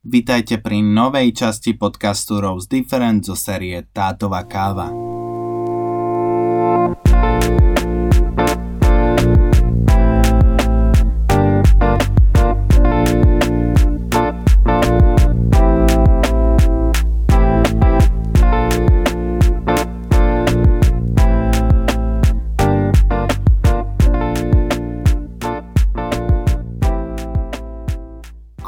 [0.00, 5.09] Vítajte pri novej časti podcastu Rose Different zo série Tátová káva.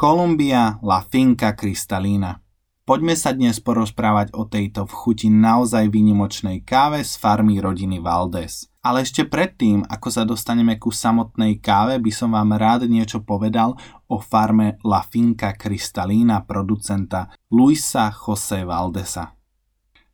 [0.03, 2.35] Columbia La Finca Cristalina.
[2.83, 8.67] Poďme sa dnes porozprávať o tejto v chuti naozaj výnimočnej káve z farmy rodiny Valdez.
[8.83, 13.79] Ale ešte predtým, ako sa dostaneme ku samotnej káve, by som vám rád niečo povedal
[14.11, 19.39] o farme La Finca Cristalina producenta Luisa Jose Valdesa.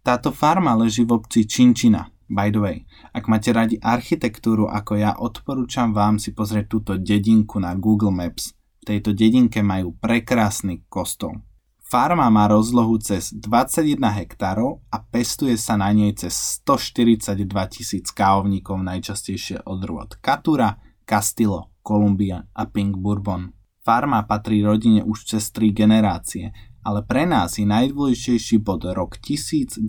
[0.06, 2.78] Táto farma leží v obci Činčina, By the way,
[3.10, 8.54] ak máte radi architektúru ako ja, odporúčam vám si pozrieť túto dedinku na Google Maps–
[8.90, 11.46] tejto dedinke majú prekrásny kostol.
[11.86, 18.82] Farma má rozlohu cez 21 hektárov a pestuje sa na nej cez 142 tisíc kávovníkov
[18.82, 23.54] najčastejšie od rôd Katura, Castillo, Columbia a Pink Bourbon.
[23.82, 26.54] Farma patrí rodine už cez 3 generácie,
[26.86, 29.82] ale pre nás je najdôležitejší bod rok 1999,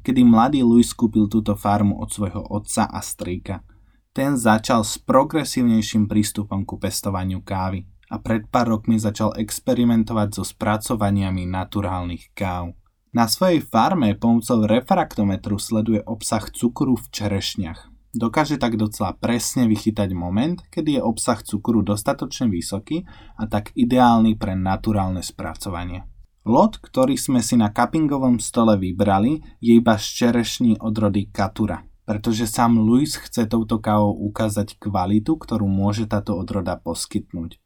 [0.00, 3.60] kedy mladý Louis kúpil túto farmu od svojho otca a strýka–
[4.16, 10.42] ten začal s progresívnejším prístupom ku pestovaniu kávy a pred pár rokmi začal experimentovať so
[10.48, 12.72] spracovaniami naturálnych káv.
[13.12, 17.92] Na svojej farme pomocou refraktometru sleduje obsah cukru v čerešniach.
[18.16, 23.04] Dokáže tak docela presne vychytať moment, kedy je obsah cukru dostatočne vysoký
[23.36, 26.08] a tak ideálny pre naturálne spracovanie.
[26.48, 31.84] Lot, ktorý sme si na cuppingovom stole vybrali, je iba z čerešní od rody Katura–
[32.06, 37.58] pretože sám Luis chce touto kávou ukázať kvalitu, ktorú môže táto odroda poskytnúť.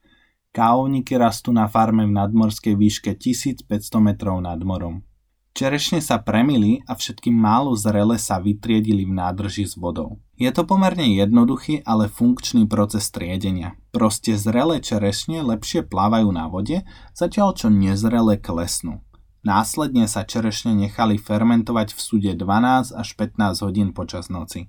[0.50, 3.70] Kávovníky rastú na farme v nadmorskej výške 1500
[4.02, 5.06] metrov nad morom.
[5.50, 10.22] Čerešne sa premili a všetky málo zrele sa vytriedili v nádrži s vodou.
[10.38, 13.76] Je to pomerne jednoduchý, ale funkčný proces triedenia.
[13.91, 19.03] Proste zrelé čerešne lepšie plávajú na vode, zatiaľ čo nezrelé klesnú.
[19.41, 24.69] Následne sa čerešne nechali fermentovať v súde 12 až 15 hodín počas noci.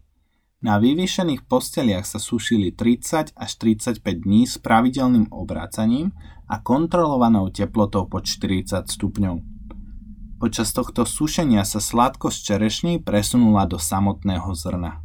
[0.64, 6.16] Na vyvýšených posteliach sa sušili 30 až 35 dní s pravidelným obrácaním
[6.48, 9.44] a kontrolovanou teplotou pod 40 stupňov.
[10.40, 15.04] Počas tohto sušenia sa sladkosť čerešní presunula do samotného zrna.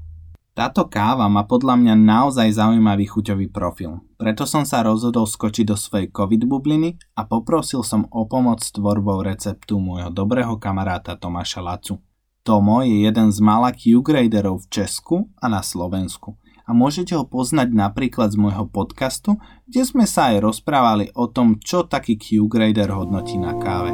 [0.55, 4.01] Táto káva má podľa mňa naozaj zaujímavý chuťový profil.
[4.17, 8.73] Preto som sa rozhodol skočiť do svojej covid bubliny a poprosil som o pomoc s
[8.73, 12.01] tvorbou receptu môjho dobrého kamaráta Tomáša Lacu.
[12.41, 17.77] Tomo je jeden z mála Q-graderov v Česku a na Slovensku a môžete ho poznať
[17.77, 19.37] napríklad z môjho podcastu,
[19.69, 23.93] kde sme sa aj rozprávali o tom, čo taký Q-grader hodnotí na káve.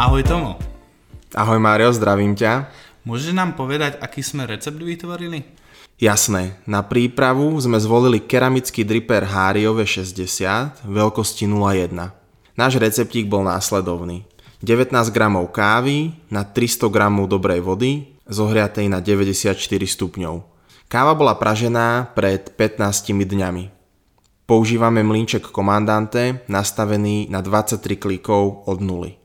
[0.00, 0.56] Ahoj Tomo.
[1.36, 2.88] Ahoj Mário, zdravím ťa.
[3.08, 5.44] Môžeš nám povedať, aký sme recept vytvorili?
[6.00, 11.92] Jasné, na prípravu sme zvolili keramický dripper Hario V60 veľkosti 01.
[12.56, 14.24] Náš receptík bol následovný.
[14.60, 17.92] 19 g kávy na 300 g dobrej vody,
[18.28, 20.44] zohriatej na 94 stupňov.
[20.88, 23.72] Káva bola pražená pred 15 dňami.
[24.44, 29.16] Používame mlínček komandante nastavený na 23 klikov od nuly.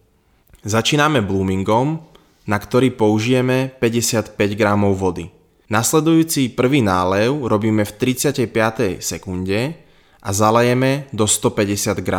[0.64, 2.15] Začíname bloomingom,
[2.46, 4.64] na ktorý použijeme 55 g
[4.94, 5.26] vody.
[5.66, 9.02] Nasledujúci prvý nálev robíme v 35.
[9.02, 9.74] sekunde
[10.22, 12.12] a zalejeme do 150 g.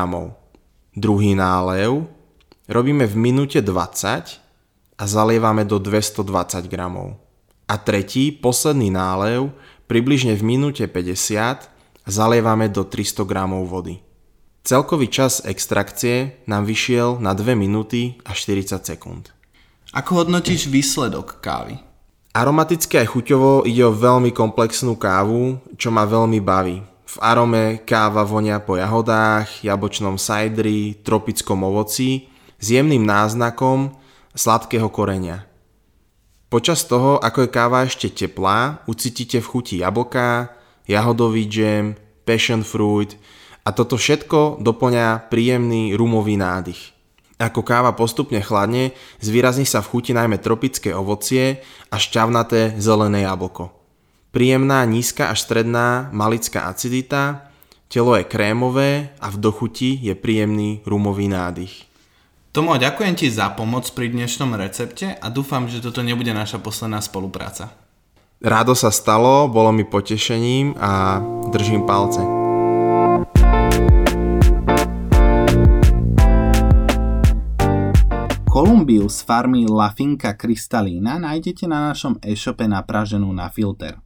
[0.99, 2.11] Druhý nálev
[2.67, 6.77] robíme v minúte 20 a zalievame do 220 g.
[7.67, 9.55] A tretí, posledný nálev
[9.87, 11.71] približne v minúte 50
[12.07, 13.35] a zalievame do 300 g
[13.67, 13.95] vody.
[14.67, 19.36] Celkový čas extrakcie nám vyšiel na 2 minúty a 40 sekúnd.
[19.97, 21.81] Ako hodnotíš výsledok kávy?
[22.37, 26.85] Aromaticky aj chuťovo ide o veľmi komplexnú kávu, čo ma veľmi baví.
[26.85, 32.29] V arome káva vonia po jahodách, jabočnom sajdri, tropickom ovoci
[32.61, 33.97] s jemným náznakom
[34.37, 35.49] sladkého korenia.
[36.53, 40.53] Počas toho, ako je káva ešte teplá, ucítite v chuti jablka,
[40.85, 41.97] jahodový džem,
[42.29, 43.17] passion fruit,
[43.65, 46.96] a toto všetko doplňa príjemný rumový nádych.
[47.37, 51.61] Ako káva postupne chladne, zvýrazní sa v chuti najmä tropické ovocie
[51.93, 53.77] a šťavnaté zelené jablko.
[54.33, 57.53] Príjemná nízka až stredná malická acidita,
[57.93, 61.85] telo je krémové a v dochuti je príjemný rumový nádych.
[62.57, 67.05] Tomo, ďakujem ti za pomoc pri dnešnom recepte a dúfam, že toto nebude naša posledná
[67.05, 67.69] spolupráca.
[68.41, 71.21] Rádo sa stalo, bolo mi potešením a
[71.53, 72.46] držím palce.
[78.57, 84.01] Kolumbiu z farmy La Finca Cristalina nájdete na našom e-shope napraženú na filter.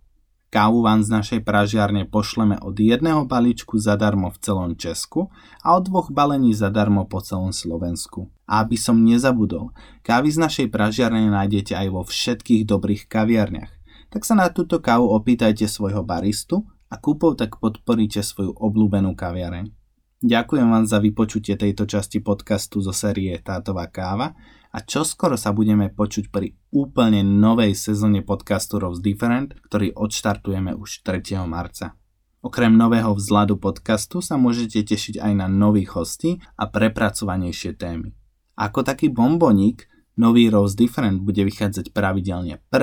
[0.51, 5.31] Kávu vám z našej pražiarne pošleme od jedného balíčku zadarmo v celom Česku
[5.63, 8.27] a od dvoch balení zadarmo po celom Slovensku.
[8.51, 9.71] A aby som nezabudol,
[10.03, 13.71] kávy z našej pražiarne nájdete aj vo všetkých dobrých kaviarniach.
[14.11, 19.80] Tak sa na túto kávu opýtajte svojho baristu a kúpou tak podporíte svoju obľúbenú kaviareň.
[20.21, 24.37] Ďakujem vám za vypočutie tejto časti podcastu zo série Tátová káva
[24.69, 31.09] a čoskoro sa budeme počuť pri úplne novej sezóne podcastu Rose Different, ktorý odštartujeme už
[31.09, 31.41] 3.
[31.49, 31.97] marca.
[32.45, 38.13] Okrem nového vzhľadu podcastu sa môžete tešiť aj na nových hostí a prepracovanejšie témy.
[38.61, 39.89] Ako taký bomboník,
[40.21, 42.77] nový Rose Different bude vychádzať pravidelne 1.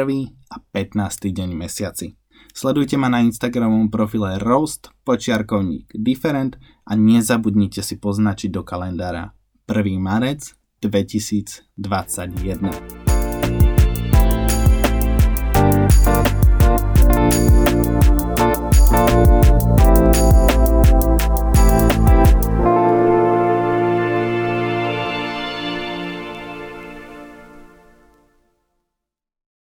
[0.50, 1.30] a 15.
[1.30, 2.18] deň mesiaci.
[2.58, 6.58] Sledujte ma na Instagramovom profile roast počiarkovník different
[6.90, 9.30] a nezabudnite si poznačiť do kalendára
[9.70, 10.02] 1.
[10.02, 13.07] marec 2021.